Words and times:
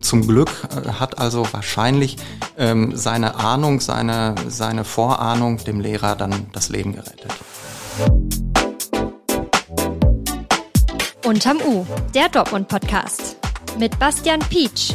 Zum 0.00 0.26
Glück 0.26 0.50
äh, 0.70 0.92
hat 0.92 1.18
also 1.18 1.46
wahrscheinlich 1.52 2.16
ähm, 2.56 2.94
seine 2.94 3.34
Ahnung, 3.34 3.80
seine, 3.80 4.34
seine 4.46 4.84
Vorahnung 4.84 5.58
dem 5.58 5.80
Lehrer 5.80 6.14
dann 6.14 6.46
das 6.52 6.68
Leben 6.68 6.92
gerettet. 6.94 7.32
Unterm 11.24 11.58
U, 11.66 11.84
der 12.14 12.28
Dortmund-Podcast 12.28 13.36
mit 13.78 13.98
Bastian 13.98 14.40
Pietsch. 14.40 14.92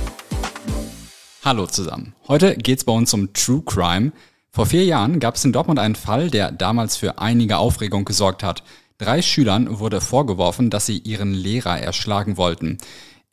Hallo 1.43 1.67
zusammen. 1.67 2.15
Heute 2.29 2.55
geht's 2.55 2.85
bei 2.85 2.93
uns 2.93 3.13
um 3.13 3.33
True 3.33 3.61
Crime. 3.65 4.13
Vor 4.49 4.65
vier 4.65 4.85
Jahren 4.85 5.19
gab 5.19 5.35
es 5.35 5.43
in 5.43 5.51
Dortmund 5.51 5.79
einen 5.79 5.95
Fall, 5.95 6.29
der 6.29 6.51
damals 6.51 6.95
für 6.95 7.19
einige 7.19 7.57
Aufregung 7.57 8.05
gesorgt 8.05 8.41
hat. 8.41 8.63
Drei 8.99 9.21
Schülern 9.21 9.79
wurde 9.79 9.99
vorgeworfen, 9.99 10.69
dass 10.69 10.85
sie 10.85 10.99
ihren 10.99 11.33
Lehrer 11.33 11.77
erschlagen 11.77 12.37
wollten. 12.37 12.77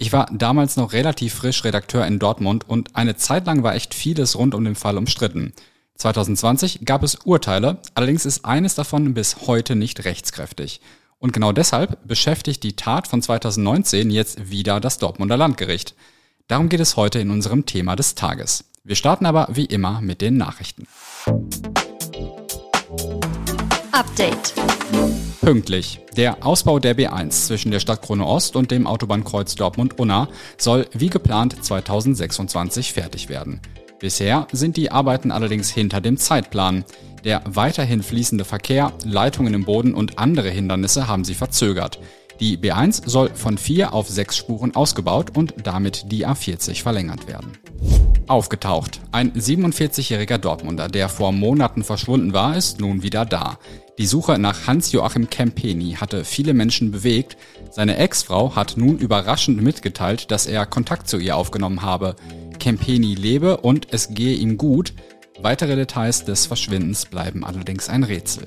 Ich 0.02 0.14
war 0.14 0.30
damals 0.32 0.78
noch 0.78 0.94
relativ 0.94 1.34
frisch 1.34 1.62
Redakteur 1.62 2.06
in 2.06 2.18
Dortmund 2.18 2.66
und 2.66 2.96
eine 2.96 3.16
Zeit 3.16 3.44
lang 3.44 3.62
war 3.62 3.74
echt 3.74 3.92
vieles 3.92 4.34
rund 4.34 4.54
um 4.54 4.64
den 4.64 4.74
Fall 4.74 4.96
umstritten. 4.96 5.52
2020 5.96 6.86
gab 6.86 7.02
es 7.02 7.16
Urteile, 7.16 7.76
allerdings 7.94 8.24
ist 8.24 8.46
eines 8.46 8.74
davon 8.74 9.12
bis 9.12 9.46
heute 9.46 9.76
nicht 9.76 10.06
rechtskräftig. 10.06 10.80
Und 11.18 11.34
genau 11.34 11.52
deshalb 11.52 11.98
beschäftigt 12.08 12.62
die 12.62 12.76
Tat 12.76 13.08
von 13.08 13.20
2019 13.20 14.10
jetzt 14.10 14.50
wieder 14.50 14.80
das 14.80 14.96
Dortmunder 14.96 15.36
Landgericht. 15.36 15.94
Darum 16.48 16.70
geht 16.70 16.80
es 16.80 16.96
heute 16.96 17.18
in 17.18 17.28
unserem 17.28 17.66
Thema 17.66 17.94
des 17.94 18.14
Tages. 18.14 18.64
Wir 18.82 18.96
starten 18.96 19.26
aber 19.26 19.48
wie 19.52 19.66
immer 19.66 20.00
mit 20.00 20.22
den 20.22 20.38
Nachrichten. 20.38 20.86
Update. 23.92 24.54
Pünktlich. 25.40 26.00
Der 26.18 26.44
Ausbau 26.44 26.78
der 26.78 26.94
B1 26.94 27.46
zwischen 27.46 27.70
der 27.70 27.80
Stadt 27.80 28.02
Krone 28.02 28.26
Ost 28.26 28.56
und 28.56 28.70
dem 28.70 28.86
Autobahnkreuz 28.86 29.54
Dortmund-Unna 29.54 30.28
soll 30.58 30.86
wie 30.92 31.08
geplant 31.08 31.64
2026 31.64 32.92
fertig 32.92 33.30
werden. 33.30 33.60
Bisher 34.00 34.46
sind 34.52 34.76
die 34.76 34.90
Arbeiten 34.90 35.30
allerdings 35.30 35.70
hinter 35.70 36.02
dem 36.02 36.18
Zeitplan. 36.18 36.84
Der 37.24 37.42
weiterhin 37.46 38.02
fließende 38.02 38.44
Verkehr, 38.44 38.92
Leitungen 39.04 39.54
im 39.54 39.64
Boden 39.64 39.94
und 39.94 40.18
andere 40.18 40.50
Hindernisse 40.50 41.08
haben 41.08 41.24
sie 41.24 41.34
verzögert. 41.34 41.98
Die 42.40 42.56
B1 42.56 43.06
soll 43.06 43.30
von 43.34 43.58
vier 43.58 43.92
auf 43.92 44.08
sechs 44.08 44.36
Spuren 44.36 44.74
ausgebaut 44.74 45.36
und 45.36 45.54
damit 45.62 46.10
die 46.10 46.26
A40 46.26 46.82
verlängert 46.82 47.28
werden. 47.28 47.52
Aufgetaucht. 48.28 49.00
Ein 49.12 49.32
47-jähriger 49.32 50.38
Dortmunder, 50.38 50.88
der 50.88 51.10
vor 51.10 51.32
Monaten 51.32 51.84
verschwunden 51.84 52.32
war, 52.32 52.56
ist 52.56 52.80
nun 52.80 53.02
wieder 53.02 53.26
da. 53.26 53.58
Die 53.98 54.06
Suche 54.06 54.38
nach 54.38 54.66
Hans-Joachim 54.66 55.28
Kempeni 55.28 55.96
hatte 56.00 56.24
viele 56.24 56.54
Menschen 56.54 56.92
bewegt. 56.92 57.36
Seine 57.70 57.98
Ex-Frau 57.98 58.56
hat 58.56 58.78
nun 58.78 58.98
überraschend 58.98 59.60
mitgeteilt, 59.60 60.30
dass 60.30 60.46
er 60.46 60.64
Kontakt 60.64 61.08
zu 61.08 61.18
ihr 61.18 61.36
aufgenommen 61.36 61.82
habe. 61.82 62.16
Kempeni 62.58 63.14
lebe 63.14 63.58
und 63.58 63.88
es 63.90 64.14
gehe 64.14 64.36
ihm 64.36 64.56
gut. 64.56 64.94
Weitere 65.42 65.76
Details 65.76 66.24
des 66.24 66.46
Verschwindens 66.46 67.04
bleiben 67.04 67.44
allerdings 67.44 67.90
ein 67.90 68.04
Rätsel. 68.04 68.44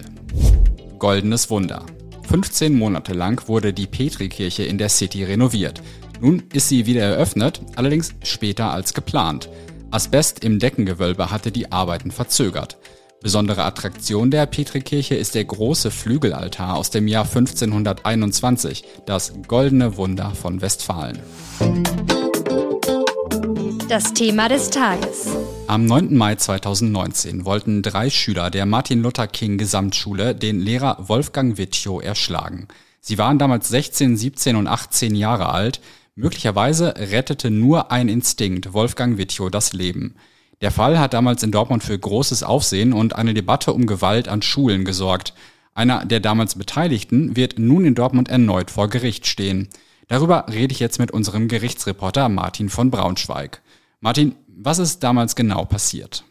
Goldenes 0.98 1.50
Wunder. 1.50 1.86
15 2.34 2.74
Monate 2.74 3.14
lang 3.14 3.48
wurde 3.48 3.74
die 3.74 3.86
Petrikirche 3.86 4.64
in 4.64 4.80
der 4.80 4.90
City 4.90 5.24
renoviert. 5.24 5.84
Nun 6.20 6.42
ist 6.52 6.68
sie 6.68 6.88
wieder 6.88 7.04
eröffnet, 7.04 7.62
allerdings 7.76 8.16
später 8.24 8.72
als 8.72 8.96
geplant. 8.96 9.50
Asbest 9.92 10.44
im 10.44 10.58
Deckengewölbe 10.58 11.30
hatte 11.30 11.52
die 11.52 11.72
Arbeiten 11.72 12.10
verzögert. 12.10 12.80
Besondere 13.22 13.64
Attraktion 13.64 14.32
der 14.32 14.48
Petrikirche 14.48 15.14
ist 15.14 15.36
der 15.36 15.46
große 15.46 15.92
Flügelaltar 15.92 16.76
aus 16.76 16.90
dem 16.90 17.08
Jahr 17.08 17.26
1521, 17.26 18.84
das 19.06 19.34
Goldene 19.48 19.96
Wunder 19.98 20.32
von 20.34 20.60
Westfalen. 20.60 21.20
Das 23.90 24.12
Thema 24.16 24.50
des 24.50 24.72
Tages. 24.72 25.28
Am 25.66 25.86
9. 25.86 26.16
Mai 26.16 26.36
2019 26.36 27.46
wollten 27.46 27.82
drei 27.82 28.10
Schüler 28.10 28.52
der 28.52 28.66
Martin 28.66 29.02
Luther 29.02 29.28
King 29.28 29.58
Gesamtschule 29.58 30.36
den 30.36 30.60
Lehrer 30.60 31.08
Wolfgang 31.08 31.58
Wittjow 31.58 32.04
erschlagen. 32.04 32.68
Sie 33.00 33.18
waren 33.18 33.40
damals 33.40 33.70
16, 33.70 34.18
17 34.18 34.56
und 34.58 34.68
18 34.68 35.16
Jahre 35.16 35.50
alt. 35.50 35.80
Möglicherweise 36.16 36.94
rettete 36.98 37.50
nur 37.50 37.92
ein 37.92 38.10
Instinkt 38.10 38.74
Wolfgang 38.74 39.18
Wittjow 39.18 39.50
das 39.50 39.74
Leben. 39.74 40.16
Der 40.62 40.70
Fall 40.70 41.00
hat 41.00 41.14
damals 41.14 41.44
in 41.44 41.52
Dortmund 41.52 41.84
für 41.84 41.98
großes 41.98 42.44
Aufsehen 42.44 42.94
und 42.94 43.16
eine 43.16 43.34
Debatte 43.34 43.74
um 43.74 43.88
Gewalt 43.88 44.28
an 44.28 44.42
Schulen 44.42 44.84
gesorgt. 44.84 45.34
Einer 45.74 46.06
der 46.06 46.20
damals 46.20 46.56
Beteiligten 46.56 47.36
wird 47.36 47.58
nun 47.58 47.86
in 47.86 47.96
Dortmund 47.96 48.28
erneut 48.30 48.70
vor 48.70 48.90
Gericht 48.90 49.28
stehen. 49.28 49.70
Darüber 50.08 50.46
rede 50.52 50.74
ich 50.74 50.80
jetzt 50.80 51.00
mit 51.00 51.12
unserem 51.12 51.48
Gerichtsreporter 51.48 52.30
Martin 52.30 52.70
von 52.70 52.92
Braunschweig. 52.92 53.63
Martin, 54.04 54.36
was 54.48 54.80
ist 54.80 55.02
damals 55.02 55.34
genau 55.34 55.64
passiert? 55.64 56.26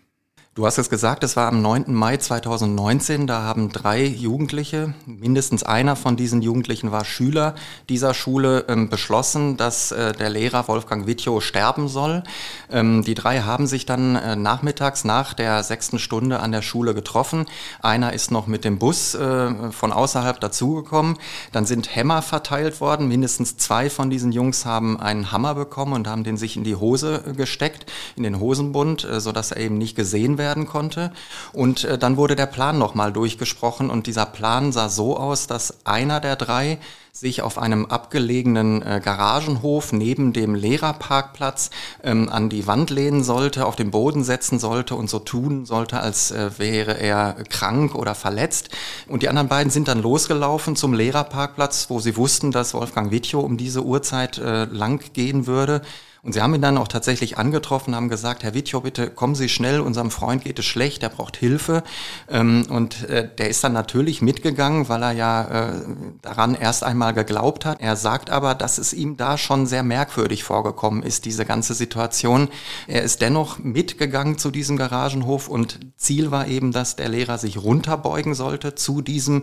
Du 0.55 0.67
hast 0.67 0.77
es 0.77 0.91
gesagt, 0.91 1.25
es 1.25 1.35
war 1.35 1.49
am 1.49 1.63
9. 1.63 1.95
Mai 1.95 2.19
2019. 2.19 3.27
Da 3.27 3.41
haben 3.41 3.73
drei 3.73 4.05
Jugendliche, 4.05 4.93
mindestens 5.07 5.63
einer 5.63 5.97
von 5.97 6.15
diesen 6.15 6.43
Jugendlichen 6.43 6.93
war 6.93 7.07
Schüler 7.07 7.55
dieser 7.89 8.13
Schule, 8.13 8.67
ähm, 8.69 8.91
beschlossen, 8.91 9.57
dass 9.57 9.93
äh, 9.93 10.13
der 10.13 10.29
Lehrer 10.29 10.69
Wolfgang 10.69 11.07
Wittjow 11.07 11.41
sterben 11.41 11.89
soll. 11.89 12.23
Ähm, 12.71 13.03
die 13.03 13.15
drei 13.15 13.41
haben 13.41 13.67
sich 13.67 13.87
dann 13.87 14.15
äh, 14.15 14.37
nachmittags 14.37 15.05
nach 15.05 15.33
der 15.33 15.63
sechsten 15.63 15.99
Stunde 15.99 16.41
an 16.41 16.53
der 16.53 16.61
Schule 16.61 16.93
getroffen. 16.93 17.47
Einer 17.81 18.13
ist 18.13 18.31
noch 18.31 18.47
mit 18.47 18.67
dem 18.67 18.79
Bus 18.79 19.15
äh, 19.15 19.73
von 19.73 19.91
außerhalb 19.91 20.39
dazugekommen. 20.39 21.17
Dann 21.53 21.65
sind 21.65 21.97
Hämmer 21.97 22.21
verteilt 22.21 22.83
worden. 22.83 23.09
Mindestens 23.09 23.57
zwei 23.57 23.89
von 23.89 24.11
diesen 24.11 24.33
Jungs 24.33 24.67
haben 24.67 25.01
einen 25.01 25.33
Hammer 25.33 25.55
bekommen 25.55 25.95
und 25.95 26.07
haben 26.07 26.25
den 26.25 26.37
sich 26.37 26.59
in 26.59 26.65
die 26.65 26.77
Hose 26.77 27.25
äh, 27.27 27.33
gesteckt, 27.33 27.91
in 28.17 28.23
den 28.23 28.39
Hosenbund, 28.39 29.05
äh, 29.05 29.19
sodass 29.19 29.53
er 29.53 29.57
eben 29.57 29.79
nicht 29.79 29.97
gesehen 29.97 30.37
wird 30.37 30.42
werden 30.43 30.67
konnte. 30.67 31.13
Und 31.53 31.85
äh, 31.85 31.97
dann 31.97 32.17
wurde 32.17 32.35
der 32.37 32.47
Plan 32.47 32.77
nochmal 32.77 33.13
durchgesprochen 33.13 33.89
und 33.89 34.07
dieser 34.09 34.27
Plan 34.27 34.73
sah 34.73 34.89
so 34.89 35.17
aus, 35.17 35.47
dass 35.47 35.87
einer 35.87 36.19
der 36.19 36.37
drei 36.37 36.79
sich 37.15 37.43
auf 37.43 37.59
einem 37.59 37.85
abgelegenen 37.87 38.81
äh, 38.81 39.01
Garagenhof 39.05 39.93
neben 39.93 40.33
dem 40.33 40.55
Lehrerparkplatz 40.55 41.69
ähm, 42.03 42.31
an 42.31 42.49
die 42.49 42.67
Wand 42.67 42.89
lehnen 42.89 43.23
sollte, 43.23 43.67
auf 43.67 43.77
den 43.77 43.91
Boden 43.91 44.25
setzen 44.25 44.59
sollte 44.59 44.95
und 44.95 45.11
so 45.11 45.19
tun 45.19 45.67
sollte, 45.67 46.01
als 46.01 46.31
äh, 46.31 46.51
wäre 46.59 46.99
er 46.99 47.37
krank 47.51 47.95
oder 47.95 48.15
verletzt. 48.15 48.71
Und 49.09 49.23
die 49.23 49.29
anderen 49.29 49.49
beiden 49.49 49.71
sind 49.71 49.89
dann 49.89 50.01
losgelaufen 50.01 50.75
zum 50.75 50.95
Lehrerparkplatz, 50.95 51.91
wo 51.91 52.01
sie 52.01 52.17
wussten, 52.17 52.51
dass 52.51 52.73
Wolfgang 52.73 53.11
Wittjow 53.11 53.45
um 53.45 53.59
diese 53.59 53.85
Uhrzeit 53.85 54.39
äh, 54.39 54.65
lang 54.65 55.03
gehen 55.13 55.47
würde. 55.47 55.83
Und 56.25 56.35
sie 56.35 56.41
haben 56.41 56.55
ihn 56.55 56.63
dann 56.63 56.79
auch 56.79 56.87
tatsächlich 56.87 57.37
angetroffen, 57.37 57.97
haben 57.97 58.09
gesagt, 58.09 58.45
Herr 58.45 58.55
Wittjow, 58.55 58.81
bitte 58.85 59.11
kommen 59.11 59.35
Sie 59.35 59.49
schnell, 59.49 59.81
unserem 59.81 60.13
Freund 60.13 60.45
geht 60.45 60.57
es 60.57 60.65
schlecht, 60.65 61.03
er 61.03 61.09
braucht 61.09 61.37
Hilfe. 61.37 61.83
Ähm, 62.29 62.65
und 62.69 63.09
äh, 63.09 63.29
der 63.39 63.49
ist 63.49 63.65
dann 63.65 63.73
natürlich 63.73 64.23
mitgegangen, 64.23 64.89
weil 64.89 65.03
er 65.03 65.11
ja 65.11 65.43
äh, 65.43 65.83
daran 66.23 66.55
erst 66.55 66.85
einmal 66.85 67.13
geglaubt 67.13 67.65
hat. 67.65 67.81
Er 67.81 67.97
sagt 67.97 68.31
aber, 68.31 68.55
dass 68.55 68.79
es 68.79 68.93
ihm 68.93 69.17
da 69.17 69.37
schon 69.37 69.67
sehr 69.67 69.83
merkwürdig 69.83 70.45
vorgekommen 70.45 71.03
ist, 71.03 71.25
diese 71.25 71.45
ganze 71.45 71.75
Situation. 71.75 72.49
Er 72.87 73.03
ist 73.03 73.21
dennoch 73.21 73.59
mitgegangen 73.59 74.39
zu 74.39 74.53
diesem 74.53 74.77
Garagenhof 74.77 75.49
und 75.49 75.81
Ziel 75.97 76.31
war 76.31 76.47
eben, 76.47 76.71
dass 76.71 76.95
der 76.95 77.09
Lehrer 77.09 77.37
sich 77.37 77.59
runterbeugen 77.61 78.35
sollte 78.35 78.77
zu 78.77 79.03
diesem 79.03 79.43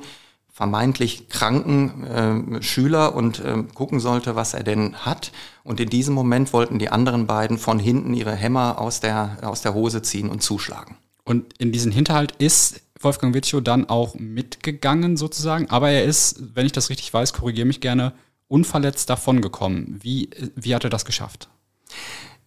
vermeintlich 0.59 1.29
kranken 1.29 2.03
äh, 2.03 2.61
Schüler 2.61 3.15
und 3.15 3.39
äh, 3.39 3.63
gucken 3.75 4.01
sollte, 4.01 4.35
was 4.35 4.53
er 4.53 4.61
denn 4.61 4.93
hat. 5.05 5.31
Und 5.63 5.79
in 5.79 5.89
diesem 5.89 6.13
Moment 6.13 6.51
wollten 6.51 6.79
die 6.79 6.89
anderen 6.89 7.27
beiden 7.27 7.57
von 7.57 7.79
hinten 7.79 8.13
ihre 8.13 8.35
Hämmer 8.35 8.77
aus 8.77 8.99
der, 8.99 9.37
aus 9.41 9.61
der 9.61 9.73
Hose 9.73 10.01
ziehen 10.01 10.29
und 10.29 10.43
zuschlagen. 10.43 10.97
Und 11.23 11.53
in 11.59 11.71
diesen 11.71 11.93
Hinterhalt 11.93 12.33
ist 12.39 12.81
Wolfgang 12.99 13.33
Wittchow 13.33 13.63
dann 13.63 13.87
auch 13.87 14.15
mitgegangen 14.15 15.15
sozusagen, 15.15 15.69
aber 15.69 15.91
er 15.91 16.03
ist, 16.03 16.53
wenn 16.55 16.65
ich 16.65 16.73
das 16.73 16.89
richtig 16.89 17.13
weiß, 17.13 17.31
korrigiere 17.31 17.65
mich 17.65 17.79
gerne, 17.79 18.11
unverletzt 18.49 19.09
davongekommen. 19.09 19.97
Wie, 20.01 20.29
wie 20.57 20.75
hat 20.75 20.83
er 20.83 20.89
das 20.89 21.05
geschafft? 21.05 21.47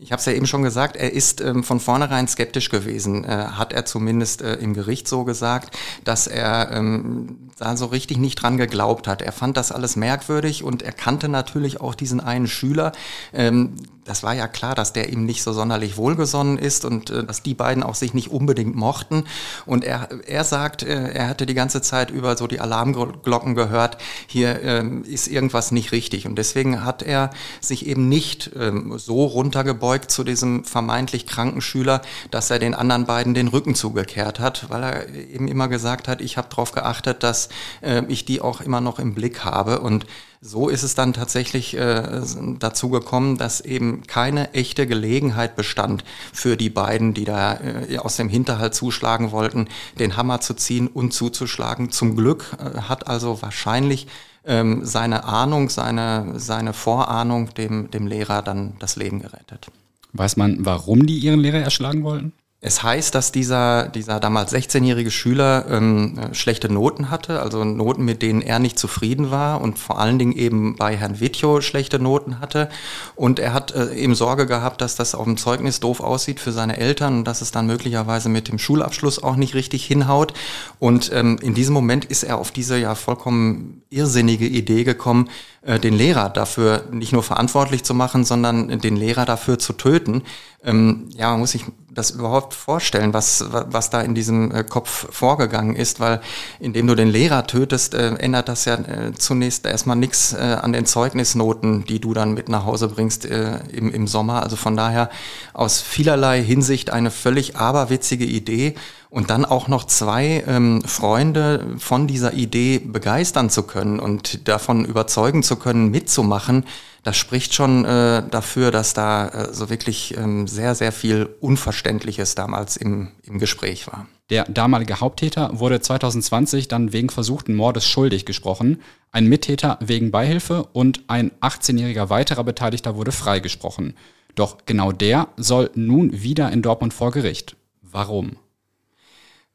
Ich 0.02 0.10
habe 0.10 0.18
es 0.18 0.26
ja 0.26 0.32
eben 0.32 0.46
schon 0.46 0.64
gesagt, 0.64 0.96
er 0.96 1.12
ist 1.12 1.40
ähm, 1.40 1.62
von 1.62 1.78
vornherein 1.78 2.26
skeptisch 2.26 2.70
gewesen, 2.70 3.24
äh, 3.24 3.28
hat 3.28 3.72
er 3.72 3.84
zumindest 3.84 4.42
äh, 4.42 4.54
im 4.54 4.74
Gericht 4.74 5.06
so 5.06 5.22
gesagt, 5.22 5.76
dass 6.02 6.26
er 6.26 6.72
ähm, 6.72 7.50
da 7.56 7.76
so 7.76 7.86
richtig 7.86 8.18
nicht 8.18 8.34
dran 8.34 8.56
geglaubt 8.56 9.06
hat. 9.06 9.22
Er 9.22 9.30
fand 9.30 9.56
das 9.56 9.70
alles 9.70 9.94
merkwürdig 9.94 10.64
und 10.64 10.82
er 10.82 10.90
kannte 10.90 11.28
natürlich 11.28 11.80
auch 11.80 11.94
diesen 11.94 12.20
einen 12.20 12.48
Schüler. 12.48 12.90
Ähm, 13.32 13.76
das 14.04 14.22
war 14.22 14.34
ja 14.34 14.48
klar, 14.48 14.74
dass 14.74 14.92
der 14.92 15.10
ihm 15.10 15.24
nicht 15.24 15.42
so 15.42 15.52
sonderlich 15.52 15.96
wohlgesonnen 15.96 16.58
ist 16.58 16.84
und 16.84 17.10
äh, 17.10 17.24
dass 17.24 17.42
die 17.42 17.54
beiden 17.54 17.82
auch 17.82 17.94
sich 17.94 18.14
nicht 18.14 18.30
unbedingt 18.30 18.74
mochten. 18.74 19.24
Und 19.64 19.84
er, 19.84 20.08
er 20.26 20.44
sagt, 20.44 20.82
äh, 20.82 21.12
er 21.12 21.28
hatte 21.28 21.46
die 21.46 21.54
ganze 21.54 21.82
Zeit 21.82 22.10
über 22.10 22.36
so 22.36 22.46
die 22.46 22.60
Alarmglocken 22.60 23.54
gehört, 23.54 23.98
hier 24.26 24.60
äh, 24.62 24.84
ist 25.04 25.28
irgendwas 25.28 25.70
nicht 25.70 25.92
richtig. 25.92 26.26
Und 26.26 26.36
deswegen 26.36 26.84
hat 26.84 27.02
er 27.02 27.30
sich 27.60 27.86
eben 27.86 28.08
nicht 28.08 28.50
ähm, 28.58 28.98
so 28.98 29.24
runtergebeugt 29.24 30.10
zu 30.10 30.24
diesem 30.24 30.64
vermeintlich 30.64 31.26
kranken 31.26 31.60
Schüler, 31.60 32.02
dass 32.30 32.50
er 32.50 32.58
den 32.58 32.74
anderen 32.74 33.06
beiden 33.06 33.34
den 33.34 33.48
Rücken 33.48 33.74
zugekehrt 33.74 34.40
hat, 34.40 34.68
weil 34.68 34.82
er 34.82 35.08
eben 35.08 35.46
immer 35.46 35.68
gesagt 35.68 36.08
hat, 36.08 36.20
ich 36.20 36.36
habe 36.36 36.48
darauf 36.50 36.72
geachtet, 36.72 37.22
dass 37.22 37.48
äh, 37.82 38.02
ich 38.08 38.24
die 38.24 38.40
auch 38.40 38.60
immer 38.60 38.80
noch 38.80 38.98
im 38.98 39.14
Blick 39.14 39.44
habe. 39.44 39.80
Und 39.80 40.06
so 40.44 40.68
ist 40.68 40.82
es 40.82 40.96
dann 40.96 41.12
tatsächlich 41.12 41.76
äh, 41.76 42.20
dazu 42.58 42.90
gekommen, 42.90 43.38
dass 43.38 43.60
eben 43.60 44.02
keine 44.08 44.52
echte 44.54 44.88
Gelegenheit 44.88 45.54
bestand 45.54 46.02
für 46.32 46.56
die 46.56 46.68
beiden, 46.68 47.14
die 47.14 47.24
da 47.24 47.60
äh, 47.60 47.98
aus 47.98 48.16
dem 48.16 48.28
Hinterhalt 48.28 48.74
zuschlagen 48.74 49.30
wollten, 49.30 49.68
den 50.00 50.16
Hammer 50.16 50.40
zu 50.40 50.54
ziehen 50.54 50.88
und 50.88 51.12
zuzuschlagen. 51.12 51.92
Zum 51.92 52.16
Glück 52.16 52.56
äh, 52.58 52.80
hat 52.80 53.06
also 53.06 53.40
wahrscheinlich 53.40 54.08
ähm, 54.44 54.84
seine 54.84 55.24
Ahnung, 55.24 55.68
seine, 55.68 56.32
seine 56.40 56.72
Vorahnung 56.72 57.54
dem, 57.54 57.92
dem 57.92 58.08
Lehrer 58.08 58.42
dann 58.42 58.74
das 58.80 58.96
Leben 58.96 59.22
gerettet. 59.22 59.68
Weiß 60.12 60.36
man, 60.36 60.66
warum 60.66 61.06
die 61.06 61.18
ihren 61.18 61.38
Lehrer 61.38 61.60
erschlagen 61.60 62.02
wollten? 62.02 62.32
Es 62.64 62.84
heißt, 62.84 63.12
dass 63.16 63.32
dieser, 63.32 63.88
dieser 63.88 64.20
damals 64.20 64.54
16-jährige 64.54 65.10
Schüler 65.10 65.66
ähm, 65.68 66.16
äh, 66.16 66.32
schlechte 66.32 66.72
Noten 66.72 67.10
hatte, 67.10 67.42
also 67.42 67.64
Noten, 67.64 68.04
mit 68.04 68.22
denen 68.22 68.40
er 68.40 68.60
nicht 68.60 68.78
zufrieden 68.78 69.32
war 69.32 69.60
und 69.60 69.80
vor 69.80 69.98
allen 69.98 70.20
Dingen 70.20 70.30
eben 70.30 70.76
bei 70.76 70.96
Herrn 70.96 71.18
Wittjo 71.18 71.60
schlechte 71.60 71.98
Noten 71.98 72.38
hatte. 72.38 72.68
Und 73.16 73.40
er 73.40 73.52
hat 73.52 73.74
äh, 73.74 73.92
eben 73.94 74.14
Sorge 74.14 74.46
gehabt, 74.46 74.80
dass 74.80 74.94
das 74.94 75.16
auf 75.16 75.24
dem 75.24 75.38
Zeugnis 75.38 75.80
doof 75.80 75.98
aussieht 75.98 76.38
für 76.38 76.52
seine 76.52 76.76
Eltern 76.76 77.18
und 77.18 77.24
dass 77.24 77.40
es 77.40 77.50
dann 77.50 77.66
möglicherweise 77.66 78.28
mit 78.28 78.46
dem 78.46 78.60
Schulabschluss 78.60 79.20
auch 79.20 79.34
nicht 79.34 79.56
richtig 79.56 79.84
hinhaut. 79.84 80.32
Und 80.78 81.10
ähm, 81.12 81.38
in 81.42 81.54
diesem 81.54 81.74
Moment 81.74 82.04
ist 82.04 82.22
er 82.22 82.38
auf 82.38 82.52
diese 82.52 82.78
ja 82.78 82.94
vollkommen 82.94 83.82
irrsinnige 83.90 84.46
Idee 84.46 84.84
gekommen, 84.84 85.30
äh, 85.62 85.80
den 85.80 85.94
Lehrer 85.94 86.30
dafür 86.30 86.84
nicht 86.92 87.12
nur 87.12 87.24
verantwortlich 87.24 87.82
zu 87.82 87.92
machen, 87.92 88.24
sondern 88.24 88.78
den 88.78 88.94
Lehrer 88.94 89.24
dafür 89.24 89.58
zu 89.58 89.72
töten. 89.72 90.22
Ähm, 90.64 91.08
ja, 91.16 91.30
man 91.30 91.40
muss 91.40 91.52
sich 91.52 91.64
das 91.90 92.12
überhaupt 92.12 92.54
vorstellen, 92.54 93.12
was, 93.12 93.44
was 93.50 93.90
da 93.90 94.00
in 94.00 94.14
diesem 94.14 94.50
äh, 94.52 94.64
Kopf 94.64 95.08
vorgegangen 95.10 95.76
ist, 95.76 96.00
weil 96.00 96.20
indem 96.60 96.86
du 96.86 96.94
den 96.94 97.08
Lehrer 97.08 97.46
tötest, 97.46 97.94
äh, 97.94 98.14
ändert 98.14 98.48
das 98.48 98.64
ja 98.64 98.74
äh, 98.76 99.12
zunächst 99.12 99.66
erstmal 99.66 99.96
nichts 99.96 100.32
äh, 100.32 100.38
an 100.38 100.72
den 100.72 100.86
Zeugnisnoten, 100.86 101.84
die 101.84 102.00
du 102.00 102.14
dann 102.14 102.34
mit 102.34 102.48
nach 102.48 102.64
Hause 102.64 102.88
bringst 102.88 103.26
äh, 103.26 103.58
im, 103.72 103.92
im 103.92 104.06
Sommer. 104.06 104.42
Also 104.42 104.56
von 104.56 104.76
daher 104.76 105.10
aus 105.52 105.80
vielerlei 105.80 106.42
Hinsicht 106.42 106.90
eine 106.90 107.10
völlig 107.10 107.56
aberwitzige 107.56 108.24
Idee 108.24 108.74
und 109.12 109.28
dann 109.28 109.44
auch 109.44 109.68
noch 109.68 109.84
zwei 109.84 110.42
ähm, 110.46 110.80
Freunde 110.86 111.74
von 111.76 112.06
dieser 112.06 112.32
Idee 112.32 112.78
begeistern 112.78 113.50
zu 113.50 113.64
können 113.64 114.00
und 114.00 114.48
davon 114.48 114.86
überzeugen 114.86 115.42
zu 115.42 115.56
können, 115.56 115.90
mitzumachen, 115.90 116.64
das 117.02 117.18
spricht 117.18 117.52
schon 117.52 117.84
äh, 117.84 118.22
dafür, 118.30 118.70
dass 118.70 118.94
da 118.94 119.28
äh, 119.28 119.52
so 119.52 119.68
wirklich 119.68 120.16
ähm, 120.16 120.46
sehr, 120.48 120.74
sehr 120.74 120.92
viel 120.92 121.28
Unverständliches 121.40 122.36
damals 122.36 122.78
im, 122.78 123.08
im 123.24 123.38
Gespräch 123.38 123.86
war. 123.86 124.06
Der 124.30 124.44
damalige 124.44 125.00
Haupttäter 125.00 125.58
wurde 125.58 125.82
2020 125.82 126.68
dann 126.68 126.94
wegen 126.94 127.10
versuchten 127.10 127.54
Mordes 127.54 127.86
schuldig 127.86 128.24
gesprochen, 128.24 128.80
ein 129.10 129.26
Mittäter 129.26 129.78
wegen 129.82 130.10
Beihilfe 130.10 130.64
und 130.72 131.02
ein 131.08 131.32
18-jähriger 131.42 132.08
weiterer 132.08 132.44
Beteiligter 132.44 132.96
wurde 132.96 133.12
freigesprochen. 133.12 133.94
Doch 134.36 134.56
genau 134.64 134.90
der 134.90 135.28
soll 135.36 135.70
nun 135.74 136.22
wieder 136.22 136.50
in 136.50 136.62
Dortmund 136.62 136.94
vor 136.94 137.10
Gericht. 137.10 137.56
Warum? 137.82 138.36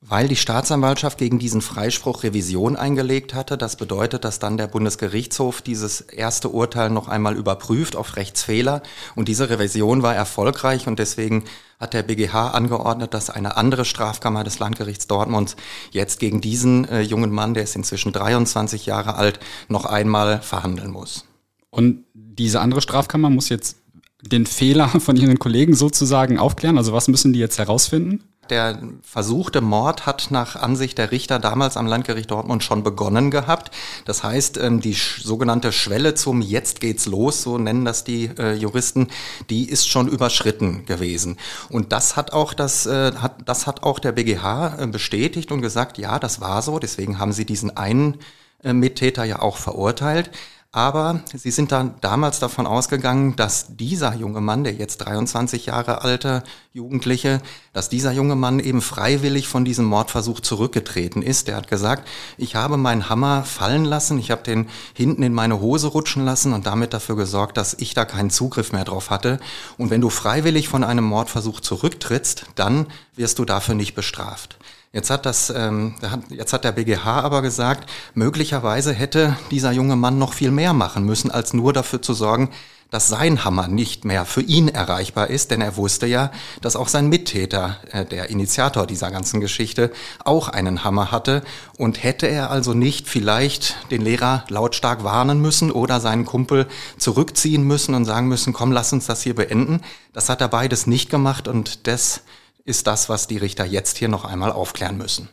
Weil 0.02 0.28
die 0.28 0.36
Staatsanwaltschaft 0.36 1.18
gegen 1.18 1.40
diesen 1.40 1.62
Freispruch 1.62 2.22
Revision 2.22 2.76
eingelegt 2.76 3.34
hatte. 3.34 3.58
Das 3.58 3.78
bedeutet, 3.78 4.26
dass 4.26 4.38
dann 4.38 4.56
der 4.56 4.68
Bundesgerichtshof 4.68 5.64
dieses 5.64 6.02
erste 6.02 6.50
Urteil 6.50 6.92
noch 6.92 7.08
einmal 7.08 7.36
überprüft 7.36 7.96
auf 7.96 8.16
Rechtsfehler. 8.16 8.84
Und 9.16 9.28
diese 9.28 9.50
Revision 9.50 10.04
war 10.04 10.14
erfolgreich 10.14 10.88
und 10.88 11.00
deswegen 11.00 11.46
hat 11.80 11.94
der 11.94 12.04
BGH 12.04 12.50
angeordnet, 12.50 13.16
dass 13.16 13.32
eine 13.32 13.58
andere 13.58 13.86
Strafkammer 13.86 14.44
des 14.44 14.60
Landgerichts 14.60 15.08
Dortmund 15.08 15.56
jetzt 15.92 16.20
gegen 16.20 16.42
diesen 16.42 16.88
äh, 16.88 17.02
jungen 17.02 17.32
Mann, 17.32 17.56
der 17.56 17.64
ist 17.64 17.76
inzwischen 17.76 18.14
23 18.14 18.86
Jahre 18.86 19.16
alt, 19.16 19.40
noch 19.68 19.86
einmal 19.86 20.42
verhandeln 20.42 20.92
muss. 20.92 21.26
Und 21.72 22.06
diese 22.14 22.62
andere 22.62 22.82
Strafkammer 22.82 23.32
muss 23.32 23.50
jetzt 23.50 23.78
den 24.22 24.46
Fehler 24.46 24.88
von 24.88 25.16
ihren 25.16 25.40
Kollegen 25.40 25.76
sozusagen 25.76 26.40
aufklären? 26.40 26.78
Also 26.78 26.94
was 26.94 27.08
müssen 27.08 27.34
die 27.34 27.40
jetzt 27.40 27.58
herausfinden? 27.58 28.24
Der 28.50 28.80
versuchte 29.02 29.62
Mord 29.62 30.06
hat 30.06 30.28
nach 30.30 30.56
Ansicht 30.56 30.98
der 30.98 31.12
Richter 31.12 31.40
damals 31.40 31.78
am 31.78 31.88
Landgericht 31.88 32.32
Dortmund 32.32 32.64
schon 32.64 32.84
begonnen 32.84 33.32
gehabt. 33.32 33.72
Das 34.06 34.24
heißt, 34.24 34.58
ähm, 34.58 34.82
die 34.82 34.94
sogenannte 34.94 35.72
Schwelle 35.72 36.14
zum 36.16 36.42
Jetzt 36.42 36.80
geht's 36.80 37.06
los, 37.06 37.44
so 37.44 37.58
nennen 37.58 37.86
das 37.86 38.04
die 38.04 38.26
äh, 38.38 38.54
Juristen, 38.54 39.08
die 39.50 39.70
ist 39.70 39.88
schon 39.88 40.08
überschritten 40.08 40.86
gewesen. 40.86 41.38
Und 41.70 41.92
das 41.92 42.16
hat 42.16 42.34
auch 42.34 42.54
das, 42.54 42.86
äh, 42.86 43.12
das 43.46 43.68
hat 43.68 43.84
auch 43.84 44.00
der 44.00 44.12
BGH 44.14 44.78
äh, 44.80 44.88
bestätigt 44.88 45.52
und 45.52 45.62
gesagt, 45.62 45.98
ja, 45.98 46.20
das 46.20 46.42
war 46.42 46.62
so. 46.62 46.80
Deswegen 46.80 47.20
haben 47.20 47.34
sie 47.34 47.46
diesen 47.46 47.76
einen 47.76 48.18
Mittäter 48.64 49.24
ja 49.24 49.40
auch 49.44 49.56
verurteilt. 49.56 50.32
Aber 50.78 51.22
sie 51.34 51.50
sind 51.50 51.72
dann 51.72 51.96
damals 52.02 52.38
davon 52.38 52.68
ausgegangen, 52.68 53.36
dass 53.36 53.66
dieser 53.78 54.14
junge 54.14 54.42
Mann, 54.42 54.64
der 54.64 54.74
jetzt 54.74 54.98
23 54.98 55.66
Jahre 55.66 56.04
alte 56.04 56.44
Jugendliche, 56.72 57.42
dass 57.74 57.90
dieser 57.90 58.12
junge 58.12 58.36
Mann 58.36 58.60
eben 58.60 58.82
freiwillig 58.82 59.48
von 59.48 59.66
diesem 59.66 59.86
Mordversuch 59.86 60.40
zurückgetreten 60.40 61.24
ist. 61.24 61.48
Der 61.48 61.56
hat 61.56 61.68
gesagt, 61.68 62.08
ich 62.38 62.54
habe 62.54 62.78
meinen 62.78 63.10
Hammer 63.10 63.42
fallen 63.42 63.86
lassen, 63.86 64.20
ich 64.20 64.30
habe 64.30 64.44
den 64.44 64.70
hinten 64.94 65.24
in 65.24 65.34
meine 65.34 65.62
Hose 65.62 65.88
rutschen 65.88 66.24
lassen 66.26 66.54
und 66.54 66.68
damit 66.68 66.94
dafür 66.94 67.16
gesorgt, 67.16 67.58
dass 67.58 67.74
ich 67.74 67.96
da 67.96 68.06
keinen 68.06 68.30
Zugriff 68.30 68.72
mehr 68.72 68.86
drauf 68.86 69.10
hatte. 69.10 69.40
Und 69.80 69.90
wenn 69.90 70.02
du 70.02 70.12
freiwillig 70.12 70.70
von 70.70 70.84
einem 70.84 71.06
Mordversuch 71.06 71.60
zurücktrittst, 71.60 72.46
dann 72.54 72.86
wirst 73.16 73.40
du 73.40 73.46
dafür 73.46 73.74
nicht 73.74 73.96
bestraft. 73.96 74.60
Jetzt 74.98 75.12
hat, 75.12 75.28
das, 75.28 75.54
ähm, 75.56 75.94
jetzt 76.30 76.54
hat 76.54 76.64
der 76.64 76.72
BGH 76.72 77.22
aber 77.22 77.44
gesagt, 77.44 77.88
möglicherweise 78.16 78.94
hätte 78.94 79.38
dieser 79.52 79.72
junge 79.72 79.96
Mann 79.96 80.18
noch 80.18 80.34
viel 80.34 80.50
mehr 80.50 80.74
machen 80.74 81.06
müssen, 81.06 81.30
als 81.30 81.54
nur 81.54 81.72
dafür 81.72 82.02
zu 82.02 82.16
sorgen, 82.16 82.50
dass 82.90 83.08
sein 83.08 83.46
Hammer 83.46 83.68
nicht 83.68 84.06
mehr 84.06 84.26
für 84.26 84.42
ihn 84.42 84.70
erreichbar 84.70 85.30
ist, 85.30 85.52
denn 85.52 85.62
er 85.62 85.78
wusste 85.78 86.08
ja, 86.08 86.32
dass 86.62 86.76
auch 86.76 86.88
sein 86.88 87.10
Mittäter, 87.10 87.78
äh, 87.92 88.06
der 88.06 88.32
Initiator 88.32 88.88
dieser 88.88 89.12
ganzen 89.12 89.40
Geschichte, 89.40 89.92
auch 90.26 90.50
einen 90.50 90.84
Hammer 90.84 91.12
hatte. 91.12 91.44
Und 91.78 92.02
hätte 92.04 92.26
er 92.26 92.50
also 92.50 92.74
nicht 92.74 93.08
vielleicht 93.08 93.76
den 93.92 94.02
Lehrer 94.02 94.46
lautstark 94.50 95.04
warnen 95.04 95.40
müssen 95.40 95.70
oder 95.70 96.00
seinen 96.00 96.26
Kumpel 96.26 96.66
zurückziehen 96.98 97.62
müssen 97.62 97.94
und 97.94 98.06
sagen 98.06 98.28
müssen, 98.30 98.52
komm, 98.52 98.72
lass 98.72 98.94
uns 98.94 99.06
das 99.06 99.22
hier 99.22 99.36
beenden. 99.36 99.82
Das 100.12 100.28
hat 100.28 100.42
er 100.42 100.48
beides 100.48 100.88
nicht 100.88 101.12
gemacht 101.12 101.48
und 101.48 101.86
das 101.86 102.24
ist 102.68 102.86
das, 102.86 103.10
was 103.10 103.28
die 103.28 103.38
Richter 103.38 103.66
jetzt 103.66 103.98
hier 103.98 104.10
noch 104.10 104.26
einmal 104.26 104.52
aufklären 104.52 104.98
müssen. 104.98 105.30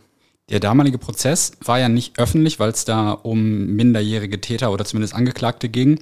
Der 0.50 0.60
damalige 0.60 0.98
Prozess 0.98 1.52
war 1.64 1.78
ja 1.78 1.88
nicht 1.88 2.18
öffentlich, 2.18 2.60
weil 2.60 2.70
es 2.70 2.84
da 2.84 3.12
um 3.12 3.66
minderjährige 3.66 4.40
Täter 4.40 4.70
oder 4.72 4.84
zumindest 4.84 5.14
Angeklagte 5.14 5.68
ging. 5.68 6.00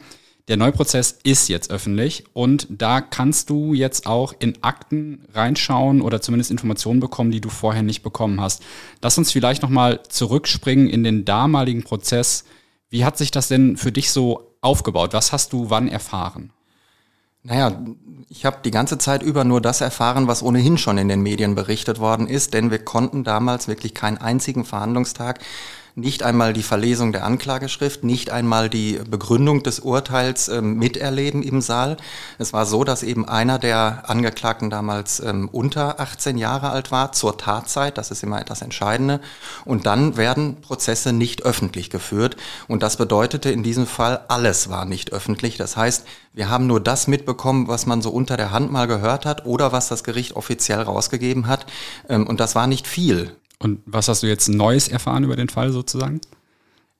Der 0.48 0.56
Neuprozess 0.56 1.18
ist 1.22 1.48
jetzt 1.48 1.70
öffentlich 1.70 2.24
und 2.32 2.66
da 2.68 3.00
kannst 3.00 3.48
du 3.48 3.74
jetzt 3.74 4.06
auch 4.06 4.34
in 4.40 4.62
Akten 4.62 5.24
reinschauen 5.32 6.02
oder 6.02 6.20
zumindest 6.20 6.50
Informationen 6.50 6.98
bekommen, 6.98 7.30
die 7.30 7.40
du 7.40 7.48
vorher 7.48 7.84
nicht 7.84 8.02
bekommen 8.02 8.40
hast. 8.40 8.62
Lass 9.00 9.16
uns 9.16 9.30
vielleicht 9.30 9.62
nochmal 9.62 10.02
zurückspringen 10.08 10.88
in 10.90 11.04
den 11.04 11.24
damaligen 11.24 11.84
Prozess. 11.84 12.44
Wie 12.90 13.04
hat 13.04 13.16
sich 13.16 13.30
das 13.30 13.46
denn 13.46 13.76
für 13.76 13.92
dich 13.92 14.10
so 14.10 14.56
aufgebaut? 14.60 15.12
Was 15.12 15.30
hast 15.30 15.52
du 15.52 15.70
wann 15.70 15.86
erfahren? 15.86 16.50
Naja, 17.44 17.76
ich 18.28 18.44
habe 18.44 18.58
die 18.64 18.70
ganze 18.70 18.98
Zeit 18.98 19.22
über 19.22 19.42
nur 19.42 19.60
das 19.60 19.80
erfahren, 19.80 20.28
was 20.28 20.42
ohnehin 20.42 20.78
schon 20.78 20.96
in 20.96 21.08
den 21.08 21.22
Medien 21.22 21.56
berichtet 21.56 21.98
worden 21.98 22.28
ist, 22.28 22.54
denn 22.54 22.70
wir 22.70 22.78
konnten 22.78 23.24
damals 23.24 23.66
wirklich 23.66 23.94
keinen 23.94 24.18
einzigen 24.18 24.64
Verhandlungstag 24.64 25.40
nicht 25.94 26.22
einmal 26.22 26.52
die 26.52 26.62
Verlesung 26.62 27.12
der 27.12 27.24
Anklageschrift, 27.24 28.04
nicht 28.04 28.30
einmal 28.30 28.70
die 28.70 28.98
Begründung 29.08 29.62
des 29.62 29.80
Urteils 29.80 30.48
ähm, 30.48 30.78
miterleben 30.78 31.42
im 31.42 31.60
Saal. 31.60 31.96
Es 32.38 32.52
war 32.52 32.66
so, 32.66 32.84
dass 32.84 33.02
eben 33.02 33.28
einer 33.28 33.58
der 33.58 34.04
Angeklagten 34.08 34.70
damals 34.70 35.20
ähm, 35.20 35.48
unter 35.50 36.00
18 36.00 36.38
Jahre 36.38 36.70
alt 36.70 36.90
war, 36.90 37.12
zur 37.12 37.36
Tatzeit, 37.36 37.98
das 37.98 38.10
ist 38.10 38.22
immer 38.22 38.42
das 38.44 38.62
Entscheidende. 38.62 39.20
Und 39.64 39.86
dann 39.86 40.16
werden 40.16 40.60
Prozesse 40.60 41.12
nicht 41.12 41.42
öffentlich 41.42 41.90
geführt. 41.90 42.36
Und 42.68 42.82
das 42.82 42.96
bedeutete 42.96 43.50
in 43.50 43.62
diesem 43.62 43.86
Fall, 43.86 44.20
alles 44.28 44.70
war 44.70 44.84
nicht 44.84 45.12
öffentlich. 45.12 45.56
Das 45.58 45.76
heißt, 45.76 46.06
wir 46.32 46.48
haben 46.48 46.66
nur 46.66 46.80
das 46.80 47.08
mitbekommen, 47.08 47.68
was 47.68 47.84
man 47.84 48.00
so 48.00 48.10
unter 48.10 48.38
der 48.38 48.50
Hand 48.50 48.72
mal 48.72 48.86
gehört 48.86 49.26
hat 49.26 49.44
oder 49.44 49.72
was 49.72 49.88
das 49.88 50.04
Gericht 50.04 50.36
offiziell 50.36 50.80
rausgegeben 50.80 51.46
hat. 51.46 51.66
Ähm, 52.08 52.26
und 52.26 52.40
das 52.40 52.54
war 52.54 52.66
nicht 52.66 52.86
viel. 52.86 53.36
Und 53.62 53.80
was 53.86 54.08
hast 54.08 54.22
du 54.22 54.26
jetzt 54.26 54.48
Neues 54.48 54.88
erfahren 54.88 55.22
über 55.22 55.36
den 55.36 55.48
Fall 55.48 55.70
sozusagen? 55.70 56.20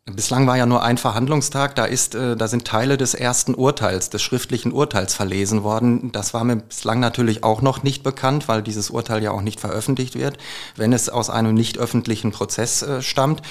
Bislang 0.04 0.48
war 0.48 0.56
ja 0.56 0.66
nur 0.66 0.82
ein 0.82 0.98
Verhandlungstag, 0.98 1.76
da 1.76 1.84
ist, 1.84 2.16
äh, 2.16 2.36
da 2.36 2.48
sind 2.48 2.64
Teile 2.64 2.96
des 2.96 3.14
ersten 3.14 3.54
Urteils, 3.54 4.10
des 4.10 4.20
schriftlichen 4.20 4.72
Urteils 4.72 5.14
verlesen 5.14 5.62
worden. 5.62 6.10
Das 6.10 6.34
war 6.34 6.42
mir 6.42 6.56
bislang 6.56 6.98
natürlich 6.98 7.44
auch 7.44 7.62
noch 7.62 7.84
nicht 7.84 8.02
bekannt, 8.02 8.48
weil 8.48 8.62
dieses 8.62 8.90
Urteil 8.90 9.22
ja 9.22 9.30
auch 9.30 9.42
nicht 9.42 9.60
veröffentlicht 9.60 10.16
wird, 10.16 10.38
wenn 10.74 10.92
es 10.92 11.08
aus 11.08 11.30
einem 11.30 11.54
nicht 11.54 11.78
öffentlichen 11.78 12.32
Prozess 12.32 12.82
äh, 12.82 13.00
stammt. 13.00 13.42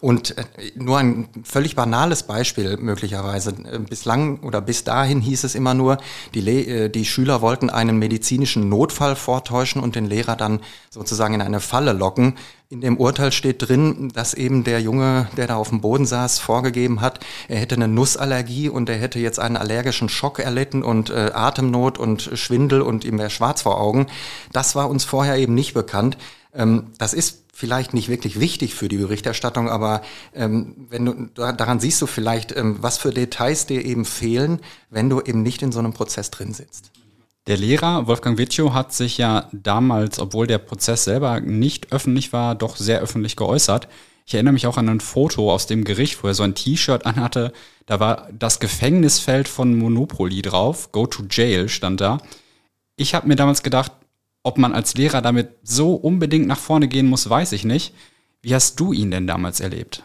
Und 0.00 0.36
äh, 0.36 0.44
nur 0.74 0.98
ein 0.98 1.28
völlig 1.44 1.76
banales 1.76 2.24
Beispiel 2.24 2.76
möglicherweise. 2.76 3.50
Äh, 3.50 3.78
bislang 3.78 4.40
oder 4.40 4.60
bis 4.60 4.82
dahin 4.82 5.20
hieß 5.20 5.44
es 5.44 5.54
immer 5.54 5.74
nur, 5.74 5.98
die, 6.34 6.40
Le 6.40 6.64
äh, 6.64 6.88
die 6.88 7.04
Schüler 7.04 7.40
wollten 7.40 7.70
einen 7.70 8.00
medizinischen 8.00 8.68
Notfall 8.68 9.14
vortäuschen 9.14 9.80
und 9.80 9.94
den 9.94 10.06
Lehrer 10.06 10.34
dann 10.34 10.58
sozusagen 10.90 11.34
in 11.34 11.42
eine 11.42 11.60
Falle 11.60 11.92
locken. 11.92 12.34
In 12.72 12.80
dem 12.80 12.98
Urteil 12.98 13.32
steht 13.32 13.68
drin, 13.68 14.12
dass 14.14 14.32
eben 14.32 14.62
der 14.62 14.80
Junge, 14.80 15.28
der 15.36 15.48
da 15.48 15.56
auf 15.56 15.70
dem 15.70 15.80
Boden 15.80 16.06
saß, 16.06 16.38
vorgegeben 16.38 17.00
hat, 17.00 17.18
er 17.48 17.58
hätte 17.58 17.74
eine 17.74 17.88
Nussallergie 17.88 18.68
und 18.68 18.88
er 18.88 18.96
hätte 18.96 19.18
jetzt 19.18 19.40
einen 19.40 19.56
allergischen 19.56 20.08
Schock 20.08 20.38
erlitten 20.38 20.84
und 20.84 21.10
äh, 21.10 21.32
Atemnot 21.34 21.98
und 21.98 22.30
Schwindel 22.34 22.80
und 22.82 23.04
ihm 23.04 23.18
wäre 23.18 23.28
schwarz 23.28 23.62
vor 23.62 23.80
Augen. 23.80 24.06
Das 24.52 24.76
war 24.76 24.88
uns 24.88 25.04
vorher 25.04 25.36
eben 25.36 25.52
nicht 25.52 25.74
bekannt. 25.74 26.16
Ähm, 26.54 26.92
das 26.96 27.12
ist 27.12 27.42
vielleicht 27.52 27.92
nicht 27.92 28.08
wirklich 28.08 28.38
wichtig 28.38 28.76
für 28.76 28.86
die 28.86 28.98
Berichterstattung, 28.98 29.68
aber 29.68 30.02
ähm, 30.32 30.86
wenn 30.90 31.06
du 31.06 31.26
daran 31.34 31.80
siehst 31.80 32.00
du 32.00 32.06
vielleicht, 32.06 32.56
ähm, 32.56 32.76
was 32.80 32.98
für 32.98 33.10
Details 33.10 33.66
dir 33.66 33.84
eben 33.84 34.04
fehlen, 34.04 34.60
wenn 34.90 35.10
du 35.10 35.20
eben 35.20 35.42
nicht 35.42 35.62
in 35.62 35.72
so 35.72 35.80
einem 35.80 35.92
Prozess 35.92 36.30
drin 36.30 36.54
sitzt. 36.54 36.92
Der 37.50 37.58
Lehrer 37.58 38.06
Wolfgang 38.06 38.38
Witchow 38.38 38.74
hat 38.74 38.92
sich 38.92 39.18
ja 39.18 39.48
damals, 39.50 40.20
obwohl 40.20 40.46
der 40.46 40.58
Prozess 40.58 41.02
selber 41.02 41.40
nicht 41.40 41.90
öffentlich 41.90 42.32
war, 42.32 42.54
doch 42.54 42.76
sehr 42.76 43.00
öffentlich 43.00 43.34
geäußert. 43.34 43.88
Ich 44.24 44.34
erinnere 44.34 44.52
mich 44.52 44.68
auch 44.68 44.76
an 44.76 44.88
ein 44.88 45.00
Foto 45.00 45.52
aus 45.52 45.66
dem 45.66 45.82
Gericht, 45.82 46.22
wo 46.22 46.28
er 46.28 46.34
so 46.34 46.44
ein 46.44 46.54
T-Shirt 46.54 47.06
anhatte. 47.06 47.52
Da 47.86 47.98
war 47.98 48.28
das 48.30 48.60
Gefängnisfeld 48.60 49.48
von 49.48 49.76
Monopoly 49.76 50.42
drauf. 50.42 50.92
Go 50.92 51.08
to 51.08 51.24
jail 51.28 51.68
stand 51.68 52.00
da. 52.00 52.18
Ich 52.94 53.16
habe 53.16 53.26
mir 53.26 53.34
damals 53.34 53.64
gedacht, 53.64 53.90
ob 54.44 54.56
man 54.56 54.72
als 54.72 54.94
Lehrer 54.94 55.20
damit 55.20 55.56
so 55.64 55.94
unbedingt 55.94 56.46
nach 56.46 56.56
vorne 56.56 56.86
gehen 56.86 57.08
muss, 57.08 57.28
weiß 57.28 57.50
ich 57.50 57.64
nicht. 57.64 57.96
Wie 58.42 58.54
hast 58.54 58.78
du 58.78 58.92
ihn 58.92 59.10
denn 59.10 59.26
damals 59.26 59.58
erlebt? 59.58 60.04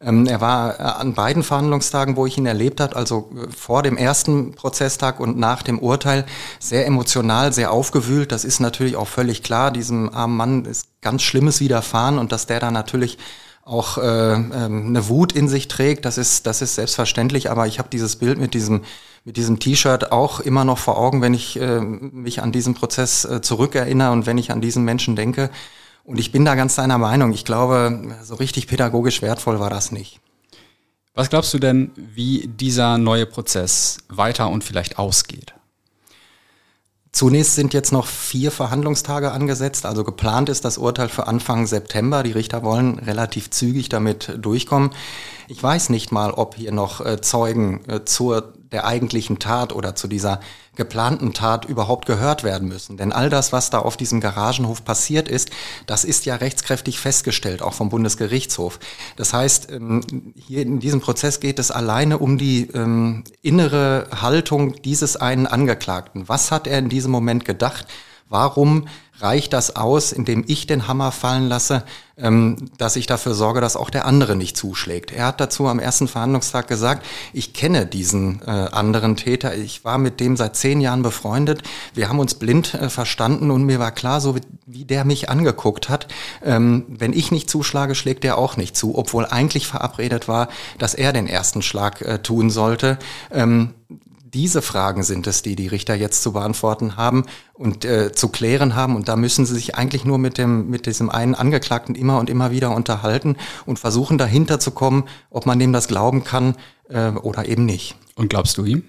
Ähm, 0.00 0.26
er 0.26 0.40
war 0.40 0.78
äh, 0.78 0.82
an 0.82 1.14
beiden 1.14 1.42
Verhandlungstagen, 1.42 2.16
wo 2.16 2.26
ich 2.26 2.36
ihn 2.36 2.46
erlebt 2.46 2.80
habe, 2.80 2.96
also 2.96 3.30
äh, 3.34 3.50
vor 3.50 3.82
dem 3.82 3.96
ersten 3.96 4.52
Prozesstag 4.52 5.20
und 5.20 5.38
nach 5.38 5.62
dem 5.62 5.78
Urteil, 5.78 6.26
sehr 6.58 6.86
emotional, 6.86 7.52
sehr 7.52 7.72
aufgewühlt. 7.72 8.30
Das 8.32 8.44
ist 8.44 8.60
natürlich 8.60 8.96
auch 8.96 9.08
völlig 9.08 9.42
klar. 9.42 9.70
Diesem 9.70 10.12
armen 10.12 10.36
Mann 10.36 10.64
ist 10.66 10.88
ganz 11.00 11.22
Schlimmes 11.22 11.60
widerfahren 11.60 12.18
und 12.18 12.32
dass 12.32 12.46
der 12.46 12.60
da 12.60 12.70
natürlich 12.70 13.18
auch 13.64 13.98
äh, 13.98 14.02
äh, 14.02 14.36
eine 14.36 15.08
Wut 15.08 15.32
in 15.32 15.48
sich 15.48 15.66
trägt, 15.66 16.04
das 16.04 16.18
ist, 16.18 16.46
das 16.46 16.62
ist 16.62 16.76
selbstverständlich. 16.76 17.50
Aber 17.50 17.66
ich 17.66 17.78
habe 17.78 17.88
dieses 17.90 18.16
Bild 18.16 18.38
mit 18.38 18.54
diesem 18.54 18.82
mit 19.26 19.36
diesem 19.36 19.58
T-Shirt 19.58 20.12
auch 20.12 20.38
immer 20.38 20.64
noch 20.64 20.78
vor 20.78 20.96
Augen, 20.96 21.20
wenn 21.20 21.34
ich 21.34 21.60
äh, 21.60 21.80
mich 21.80 22.42
an 22.42 22.52
diesen 22.52 22.74
Prozess 22.74 23.24
äh, 23.24 23.40
zurückerinnere 23.42 24.12
und 24.12 24.24
wenn 24.24 24.38
ich 24.38 24.52
an 24.52 24.60
diesen 24.60 24.84
Menschen 24.84 25.16
denke. 25.16 25.50
Und 26.06 26.20
ich 26.20 26.30
bin 26.30 26.44
da 26.44 26.54
ganz 26.54 26.76
deiner 26.76 26.98
Meinung. 26.98 27.32
Ich 27.32 27.44
glaube, 27.44 28.16
so 28.22 28.36
richtig 28.36 28.68
pädagogisch 28.68 29.22
wertvoll 29.22 29.58
war 29.58 29.70
das 29.70 29.90
nicht. 29.90 30.20
Was 31.14 31.30
glaubst 31.30 31.52
du 31.52 31.58
denn, 31.58 31.90
wie 31.96 32.46
dieser 32.46 32.96
neue 32.96 33.26
Prozess 33.26 33.98
weiter 34.08 34.48
und 34.48 34.62
vielleicht 34.62 34.98
ausgeht? 34.98 35.52
Zunächst 37.10 37.54
sind 37.54 37.74
jetzt 37.74 37.92
noch 37.92 38.06
vier 38.06 38.52
Verhandlungstage 38.52 39.32
angesetzt. 39.32 39.84
Also 39.84 40.04
geplant 40.04 40.48
ist 40.48 40.64
das 40.64 40.78
Urteil 40.78 41.08
für 41.08 41.26
Anfang 41.26 41.66
September. 41.66 42.22
Die 42.22 42.32
Richter 42.32 42.62
wollen 42.62 42.98
relativ 42.98 43.50
zügig 43.50 43.88
damit 43.88 44.32
durchkommen. 44.38 44.90
Ich 45.48 45.60
weiß 45.60 45.88
nicht 45.88 46.12
mal, 46.12 46.30
ob 46.30 46.54
hier 46.54 46.72
noch 46.72 47.04
äh, 47.04 47.20
Zeugen 47.20 47.82
äh, 47.88 48.04
zur 48.04 48.52
der 48.76 48.84
eigentlichen 48.84 49.38
Tat 49.38 49.72
oder 49.72 49.94
zu 49.94 50.06
dieser 50.06 50.38
geplanten 50.76 51.32
Tat 51.32 51.64
überhaupt 51.64 52.04
gehört 52.04 52.44
werden 52.44 52.68
müssen. 52.68 52.98
Denn 52.98 53.10
all 53.10 53.30
das, 53.30 53.50
was 53.50 53.70
da 53.70 53.78
auf 53.78 53.96
diesem 53.96 54.20
Garagenhof 54.20 54.84
passiert 54.84 55.30
ist, 55.30 55.48
das 55.86 56.04
ist 56.04 56.26
ja 56.26 56.36
rechtskräftig 56.36 57.00
festgestellt, 57.00 57.62
auch 57.62 57.72
vom 57.72 57.88
Bundesgerichtshof. 57.88 58.78
Das 59.16 59.32
heißt, 59.32 59.72
ähm, 59.72 60.34
hier 60.36 60.60
in 60.60 60.78
diesem 60.78 61.00
Prozess 61.00 61.40
geht 61.40 61.58
es 61.58 61.70
alleine 61.70 62.18
um 62.18 62.36
die 62.36 62.68
ähm, 62.74 63.24
innere 63.40 64.08
Haltung 64.20 64.74
dieses 64.82 65.16
einen 65.16 65.46
Angeklagten. 65.46 66.28
Was 66.28 66.50
hat 66.52 66.66
er 66.66 66.78
in 66.78 66.90
diesem 66.90 67.12
Moment 67.12 67.46
gedacht? 67.46 67.86
Warum 68.28 68.86
reicht 69.20 69.52
das 69.52 69.76
aus, 69.76 70.12
indem 70.12 70.44
ich 70.46 70.66
den 70.66 70.88
Hammer 70.88 71.12
fallen 71.12 71.48
lasse, 71.48 71.84
ähm, 72.18 72.70
dass 72.78 72.96
ich 72.96 73.06
dafür 73.06 73.34
sorge, 73.34 73.60
dass 73.60 73.76
auch 73.76 73.90
der 73.90 74.06
andere 74.06 74.36
nicht 74.36 74.56
zuschlägt. 74.56 75.10
Er 75.12 75.26
hat 75.26 75.40
dazu 75.40 75.66
am 75.66 75.78
ersten 75.78 76.08
Verhandlungstag 76.08 76.68
gesagt, 76.68 77.04
ich 77.32 77.52
kenne 77.52 77.86
diesen 77.86 78.42
äh, 78.42 78.50
anderen 78.50 79.16
Täter, 79.16 79.54
ich 79.54 79.84
war 79.84 79.98
mit 79.98 80.20
dem 80.20 80.36
seit 80.36 80.56
zehn 80.56 80.80
Jahren 80.80 81.02
befreundet, 81.02 81.62
wir 81.94 82.08
haben 82.08 82.18
uns 82.18 82.34
blind 82.34 82.74
äh, 82.74 82.88
verstanden 82.88 83.50
und 83.50 83.64
mir 83.64 83.78
war 83.78 83.92
klar, 83.92 84.20
so 84.20 84.36
wie, 84.66 84.84
der 84.84 85.04
mich 85.04 85.28
angeguckt 85.28 85.88
hat, 85.88 86.08
ähm, 86.44 86.84
wenn 86.88 87.12
ich 87.12 87.30
nicht 87.30 87.50
zuschlage, 87.50 87.94
schlägt 87.94 88.24
der 88.24 88.38
auch 88.38 88.56
nicht 88.56 88.76
zu, 88.76 88.96
obwohl 88.96 89.26
eigentlich 89.26 89.66
verabredet 89.66 90.28
war, 90.28 90.48
dass 90.78 90.94
er 90.94 91.12
den 91.12 91.26
ersten 91.26 91.62
Schlag 91.62 92.02
äh, 92.02 92.18
tun 92.20 92.50
sollte. 92.50 92.98
Diese 94.36 94.60
Fragen 94.60 95.02
sind 95.02 95.26
es, 95.26 95.40
die 95.40 95.56
die 95.56 95.66
Richter 95.66 95.94
jetzt 95.94 96.22
zu 96.22 96.32
beantworten 96.32 96.98
haben 96.98 97.24
und 97.54 97.86
äh, 97.86 98.12
zu 98.12 98.28
klären 98.28 98.74
haben. 98.74 98.94
Und 98.94 99.08
da 99.08 99.16
müssen 99.16 99.46
sie 99.46 99.54
sich 99.54 99.76
eigentlich 99.76 100.04
nur 100.04 100.18
mit 100.18 100.36
dem 100.36 100.68
mit 100.68 100.84
diesem 100.84 101.08
einen 101.08 101.34
Angeklagten 101.34 101.94
immer 101.94 102.18
und 102.18 102.28
immer 102.28 102.50
wieder 102.50 102.74
unterhalten 102.74 103.36
und 103.64 103.78
versuchen 103.78 104.18
dahinter 104.18 104.60
zu 104.60 104.72
kommen, 104.72 105.04
ob 105.30 105.46
man 105.46 105.58
dem 105.58 105.72
das 105.72 105.88
glauben 105.88 106.22
kann 106.22 106.54
äh, 106.90 107.12
oder 107.12 107.48
eben 107.48 107.64
nicht. 107.64 107.96
Und 108.14 108.28
glaubst 108.28 108.58
du 108.58 108.66
ihm? 108.66 108.84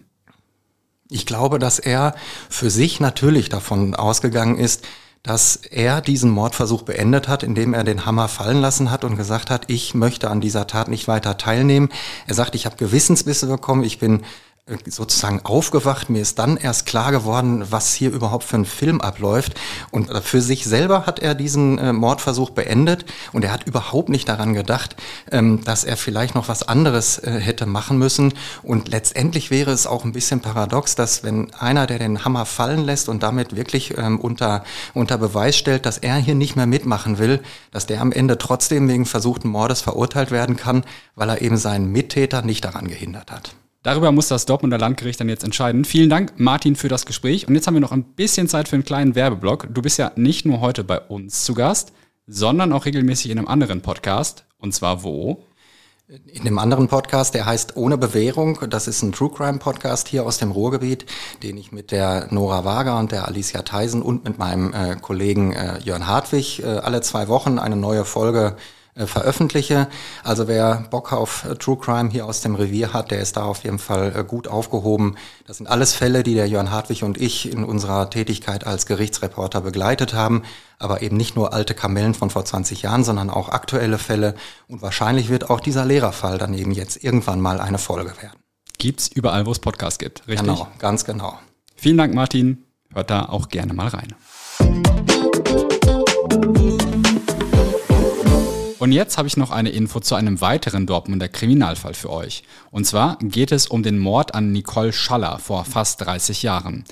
Ich 1.10 1.26
glaube, 1.26 1.60
dass 1.60 1.80
er 1.80 2.14
für 2.50 2.70
sich 2.70 3.00
natürlich 3.00 3.48
davon 3.48 3.96
ausgegangen 3.96 4.58
ist, 4.58 4.86
dass 5.24 5.56
er 5.56 6.02
diesen 6.02 6.30
Mordversuch 6.30 6.82
beendet 6.82 7.30
hat, 7.30 7.44
indem 7.44 7.74
er 7.74 7.86
den 7.86 8.06
Hammer 8.06 8.28
fallen 8.28 8.60
lassen 8.60 8.92
hat 8.92 9.06
und 9.06 9.16
gesagt 9.16 9.50
hat, 9.50 9.66
ich 9.68 9.94
möchte 9.94 10.30
an 10.30 10.42
dieser 10.42 10.68
Tat 10.68 10.90
nicht 10.90 11.08
weiter 11.08 11.38
teilnehmen. 11.38 11.88
Er 12.28 12.36
sagt, 12.36 12.54
ich 12.54 12.66
habe 12.66 12.76
Gewissensbisse 12.76 13.48
bekommen, 13.48 13.86
ich 13.86 14.00
bin 14.00 14.24
sozusagen 14.88 15.42
aufgewacht. 15.46 16.10
Mir 16.10 16.22
ist 16.22 16.40
dann 16.40 16.58
erst 16.58 16.86
klar 16.86 17.12
geworden, 17.12 17.66
was 17.70 17.94
hier 17.94 18.12
überhaupt 18.12 18.44
für 18.44 18.58
ein 18.58 18.66
Film 18.66 19.00
abläuft. 19.00 19.54
Und 19.92 20.12
für 20.24 20.42
sich 20.42 20.66
selber 20.66 21.06
hat 21.06 21.20
er 21.20 21.36
diesen 21.36 21.78
äh, 21.78 21.94
Mordversuch 21.94 22.50
beendet 22.50 23.06
und 23.32 23.46
er 23.46 23.52
hat 23.52 23.66
überhaupt 23.66 24.10
nicht 24.10 24.28
daran 24.28 24.54
gedacht, 24.54 24.96
ähm, 25.32 25.64
dass 25.64 25.84
er 25.84 25.96
vielleicht 25.96 26.36
noch 26.36 26.50
was 26.50 26.68
anderes 26.68 27.18
äh, 27.20 27.40
hätte 27.40 27.66
machen 27.66 27.98
müssen. 27.98 28.34
Und 28.62 28.90
letztendlich 28.90 29.52
wäre 29.52 29.72
es 29.72 29.88
auch 29.88 30.04
ein 30.04 30.12
bisschen 30.12 30.42
paradox, 30.42 30.96
dass 30.96 31.24
wenn 31.24 31.54
einer, 31.54 31.88
der 31.88 32.00
den 32.00 32.26
Hammer 32.26 32.46
fallen 32.46 32.84
lässt 32.84 33.08
und 33.08 33.24
damit 33.24 33.56
wirklich 33.56 33.98
ähm, 33.98 34.20
unter, 34.20 34.64
unter 34.94 35.18
Beweis 35.18 35.56
stellt, 35.56 35.86
dass 35.86 35.98
er 35.98 36.16
hier 36.18 36.36
nicht 36.36 36.56
mehr 36.56 36.68
mitmachen 36.68 37.20
will, 37.20 37.42
dass 37.72 37.86
der 37.86 38.02
am 38.02 38.12
Ende 38.12 38.38
trotzdem 38.38 38.90
wegen 38.90 39.06
versuchten 39.06 39.48
Mordes 39.48 39.82
verurteilt 39.82 40.32
werden 40.32 40.58
kann, 40.58 40.84
weil 41.16 41.30
er 41.30 41.42
eben 41.42 41.58
seinen 41.58 41.92
Mittäter 41.92 42.42
nicht 42.42 42.66
daran 42.66 42.88
gehindert 42.88 43.32
hat. 43.32 43.56
Darüber 43.88 44.12
muss 44.12 44.28
das 44.28 44.46
Dortmunder 44.46 44.78
Landgericht 44.78 45.18
dann 45.18 45.30
jetzt 45.30 45.46
entscheiden. 45.46 45.86
Vielen 45.86 46.10
Dank, 46.10 46.34
Martin, 46.36 46.76
für 46.76 46.90
das 46.90 47.06
Gespräch. 47.06 47.48
Und 47.48 47.56
jetzt 47.56 47.68
haben 47.68 47.74
wir 47.74 47.80
noch 47.80 47.94
ein 47.94 48.04
bisschen 48.04 48.50
Zeit 48.50 48.68
für 48.68 48.76
einen 48.76 48.84
kleinen 48.84 49.16
Werbeblock. 49.16 49.70
Du 49.74 49.82
bist 49.82 49.98
ja 49.98 50.12
nicht 50.18 50.46
nur 50.46 50.60
heute 50.60 50.84
bei 50.84 51.00
uns 51.00 51.46
zu 51.46 51.54
Gast, 51.54 51.94
sondern 52.26 52.74
auch 52.74 52.84
regelmäßig 52.84 53.32
in 53.32 53.38
einem 53.38 53.48
anderen 53.48 53.80
Podcast. 53.80 54.44
Und 54.58 54.74
zwar 54.74 55.04
wo? 55.04 55.46
In 56.10 56.44
dem 56.44 56.60
anderen 56.60 56.90
Podcast, 56.90 57.34
der 57.34 57.46
heißt 57.46 57.78
Ohne 57.78 57.98
Bewährung. 57.98 58.60
Das 58.70 58.90
ist 58.90 59.04
ein 59.04 59.14
True 59.14 59.32
Crime 59.34 59.60
Podcast 59.60 60.10
hier 60.10 60.26
aus 60.26 60.38
dem 60.38 60.52
Ruhrgebiet, 60.52 61.06
den 61.42 61.56
ich 61.56 61.72
mit 61.72 61.92
der 61.92 62.28
Nora 62.30 62.66
Wager 62.66 63.00
und 63.00 63.14
der 63.14 63.26
Alicia 63.26 63.62
Theisen 63.62 64.02
und 64.02 64.26
mit 64.26 64.38
meinem 64.38 64.74
äh, 64.74 64.98
Kollegen 64.98 65.54
äh, 65.54 65.80
Jörn 65.80 66.08
Hartwig 66.08 66.62
äh, 66.62 66.66
alle 66.66 67.00
zwei 67.00 67.30
Wochen 67.30 67.58
eine 67.58 67.78
neue 67.78 68.04
Folge 68.04 68.58
äh, 68.58 68.77
veröffentliche. 69.06 69.88
Also 70.24 70.48
wer 70.48 70.86
Bock 70.90 71.14
auf 71.14 71.46
äh, 71.46 71.56
True 71.56 71.78
Crime 71.78 72.10
hier 72.10 72.26
aus 72.26 72.42
dem 72.42 72.56
Revier 72.56 72.94
hat, 72.94 73.12
der 73.12 73.20
ist 73.20 73.38
da 73.38 73.44
auf 73.44 73.64
jeden 73.64 73.80
Fall 73.80 74.14
äh, 74.16 74.24
gut 74.24 74.48
aufgehoben. 74.48 75.16
Das 75.46 75.58
sind 75.58 75.68
alles 75.68 75.94
Fälle, 75.94 76.24
die 76.24 76.34
der 76.34 76.48
Jörn 76.48 76.72
Hartwig 76.72 77.04
und 77.04 77.20
ich 77.20 77.52
in 77.52 77.64
unserer 77.64 78.10
Tätigkeit 78.10 78.66
als 78.66 78.86
Gerichtsreporter 78.86 79.62
begleitet 79.62 80.14
haben. 80.14 80.44
Aber 80.80 81.02
eben 81.02 81.18
nicht 81.18 81.36
nur 81.36 81.54
alte 81.54 81.74
Kamellen 81.74 82.14
von 82.14 82.30
vor 82.30 82.46
20 82.46 82.82
Jahren, 82.84 83.04
sondern 83.04 83.30
auch 83.30 83.50
aktuelle 83.50 83.98
Fälle. 83.98 84.36
Und 84.68 84.82
wahrscheinlich 84.82 85.30
wird 85.30 85.50
auch 85.50 85.60
dieser 85.60 85.86
Lehrerfall 85.86 86.38
dann 86.38 86.54
eben 86.54 86.72
jetzt 86.72 87.04
irgendwann 87.04 87.42
mal 87.42 87.60
eine 87.60 87.78
Folge 87.78 88.14
werden. 88.22 88.40
Gibt's 88.78 89.08
überall, 89.08 89.46
wo 89.46 89.52
es 89.52 89.60
Podcasts 89.60 90.00
gibt, 90.00 90.28
richtig? 90.28 90.48
Genau, 90.48 90.68
ganz 90.80 91.04
genau. 91.04 91.38
Vielen 91.76 91.98
Dank, 91.98 92.14
Martin. 92.14 92.64
Hört 92.94 93.10
da 93.10 93.26
auch 93.26 93.50
gerne 93.50 93.74
mal 93.74 93.88
rein. 93.88 94.97
Und 98.80 98.92
jetzt 98.92 99.18
habe 99.18 99.28
ich 99.28 99.38
noch 99.38 99.50
eine 99.50 99.70
Info 99.70 100.00
zu 100.00 100.14
einem 100.14 100.40
weiteren 100.40 100.86
Dortmunder 100.86 101.28
Kriminalfall 101.28 101.96
für 101.96 102.12
euch. 102.12 102.44
Und 102.70 102.86
zwar 102.86 103.18
geht 103.18 103.52
es 103.52 103.66
um 103.66 103.82
den 103.82 103.98
Mord 103.98 104.36
an 104.36 104.52
Nicole 104.52 104.94
Schaller 104.94 105.40
vor 105.40 105.66
fast 105.66 106.02
30 106.02 106.44
Jahren. 106.44 106.84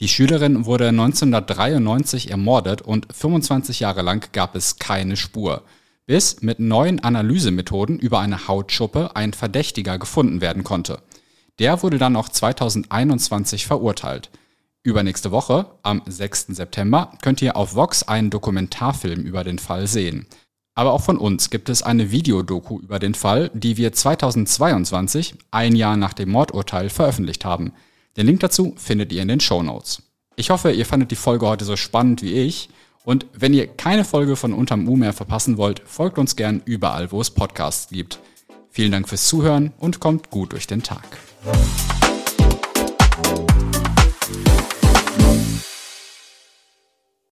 Die 0.00 0.08
Schülerin 0.08 0.64
wurde 0.64 0.88
1993 0.88 2.30
ermordet 2.30 2.80
und 2.80 3.06
25 3.14 3.80
Jahre 3.80 4.00
lang 4.00 4.26
gab 4.32 4.56
es 4.56 4.78
keine 4.78 5.16
Spur. 5.16 5.62
Bis 6.06 6.40
mit 6.40 6.60
neuen 6.60 7.00
Analysemethoden 7.00 7.98
über 7.98 8.20
eine 8.20 8.48
Hautschuppe 8.48 9.14
ein 9.14 9.34
Verdächtiger 9.34 9.98
gefunden 9.98 10.40
werden 10.40 10.64
konnte. 10.64 11.00
Der 11.58 11.82
wurde 11.82 11.98
dann 11.98 12.16
auch 12.16 12.30
2021 12.30 13.66
verurteilt. 13.66 14.30
Übernächste 14.82 15.30
Woche, 15.30 15.66
am 15.82 16.02
6. 16.06 16.48
September, 16.48 17.12
könnt 17.22 17.40
ihr 17.42 17.56
auf 17.56 17.74
Vox 17.74 18.02
einen 18.02 18.30
Dokumentarfilm 18.30 19.22
über 19.22 19.44
den 19.44 19.58
Fall 19.58 19.86
sehen. 19.86 20.26
Aber 20.74 20.92
auch 20.92 21.02
von 21.02 21.18
uns 21.18 21.50
gibt 21.50 21.68
es 21.68 21.82
eine 21.82 22.10
Videodoku 22.10 22.80
über 22.80 22.98
den 22.98 23.14
Fall, 23.14 23.50
die 23.54 23.76
wir 23.76 23.92
2022, 23.92 25.34
ein 25.50 25.76
Jahr 25.76 25.96
nach 25.96 26.12
dem 26.12 26.30
Mordurteil, 26.30 26.90
veröffentlicht 26.90 27.44
haben. 27.44 27.72
Den 28.16 28.26
Link 28.26 28.40
dazu 28.40 28.74
findet 28.76 29.12
ihr 29.12 29.22
in 29.22 29.28
den 29.28 29.40
Show 29.40 29.62
Notes. 29.62 30.02
Ich 30.36 30.50
hoffe, 30.50 30.72
ihr 30.72 30.86
fandet 30.86 31.10
die 31.12 31.16
Folge 31.16 31.46
heute 31.46 31.64
so 31.64 31.76
spannend 31.76 32.22
wie 32.22 32.34
ich 32.34 32.68
Und 33.04 33.26
wenn 33.34 33.52
ihr 33.52 33.66
keine 33.66 34.04
Folge 34.04 34.34
von 34.34 34.54
Unterm 34.54 34.88
U 34.88 34.96
mehr 34.96 35.12
verpassen 35.12 35.58
wollt, 35.58 35.82
folgt 35.84 36.18
uns 36.18 36.36
gern 36.36 36.62
überall, 36.64 37.12
wo 37.12 37.20
es 37.20 37.30
Podcasts 37.30 37.90
gibt. 37.90 38.18
Vielen 38.70 38.92
Dank 38.92 39.08
fürs 39.08 39.28
Zuhören 39.28 39.72
und 39.78 40.00
kommt 40.00 40.30
gut 40.30 40.52
durch 40.52 40.66
den 40.66 40.82
Tag. 40.82 41.04